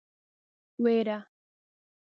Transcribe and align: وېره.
وېره. 0.83 1.17